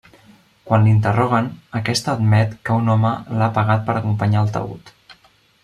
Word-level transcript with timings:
Quan 0.69 0.87
l'interroguen, 0.87 1.49
aquesta 1.81 2.15
admet 2.17 2.55
que 2.71 2.79
un 2.83 2.89
home 2.95 3.13
l'ha 3.41 3.53
pagat 3.59 3.87
per 3.91 3.99
acompanyar 4.03 4.43
el 4.47 4.53
taüt. 4.59 4.95